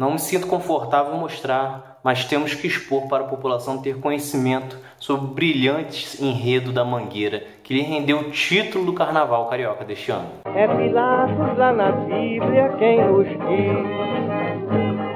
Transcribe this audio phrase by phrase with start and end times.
[0.00, 4.78] Não me sinto confortável em mostrar, mas temos que expor para a população ter conhecimento
[4.98, 10.10] sobre o brilhante enredo da Mangueira, que lhe rendeu o título do Carnaval Carioca deste
[10.10, 10.26] ano.
[10.54, 13.76] É Pilatos lá na Bíblia quem nos diz,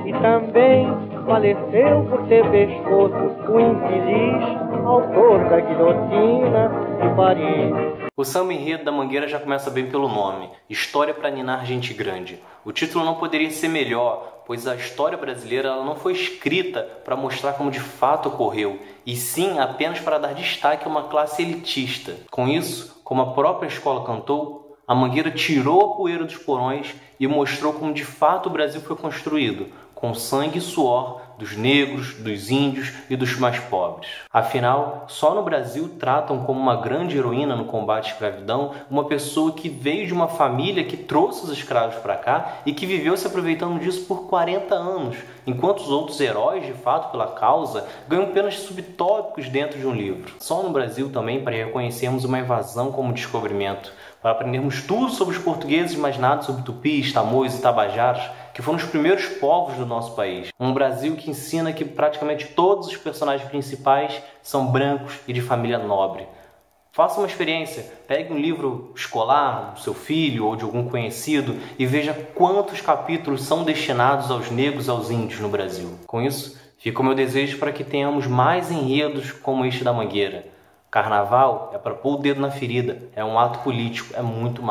[0.05, 0.87] e também
[1.25, 3.17] faleceu por ter pescoço
[3.51, 6.69] o infeliz autor da guilhotina
[7.01, 8.05] de Paris.
[8.15, 12.39] O samba enredo da Mangueira já começa bem pelo nome, História para Ninar Gente Grande.
[12.65, 17.17] O título não poderia ser melhor, pois a história brasileira ela não foi escrita para
[17.17, 22.17] mostrar como de fato ocorreu, e sim apenas para dar destaque a uma classe elitista.
[22.31, 27.27] Com isso, como a própria escola cantou, a Mangueira tirou a poeira dos porões e
[27.27, 32.51] mostrou como de fato o Brasil foi construído, com sangue e suor dos negros, dos
[32.51, 34.09] índios e dos mais pobres.
[34.33, 39.53] Afinal, só no Brasil tratam como uma grande heroína no combate à escravidão uma pessoa
[39.53, 43.27] que veio de uma família que trouxe os escravos para cá e que viveu se
[43.27, 48.61] aproveitando disso por 40 anos, enquanto os outros heróis, de fato, pela causa, ganham apenas
[48.61, 50.35] subtópicos dentro de um livro.
[50.39, 53.93] Só no Brasil também para reconhecermos uma invasão como descobrimento,
[54.23, 58.23] para aprendermos tudo sobre os portugueses, mas nada sobre tupis, tamoios e tabajaras,
[58.55, 60.49] que foram os primeiros povos do nosso país.
[60.61, 65.77] Um Brasil que ensina que praticamente todos os personagens principais são brancos e de família
[65.77, 66.27] nobre.
[66.93, 71.85] Faça uma experiência, pegue um livro escolar do seu filho ou de algum conhecido e
[71.85, 75.99] veja quantos capítulos são destinados aos negros e aos índios no Brasil.
[76.07, 80.47] Com isso, fica o meu desejo para que tenhamos mais enredos como este da Mangueira.
[80.89, 84.63] Carnaval é para pôr o dedo na ferida, é um ato político, é muito mais.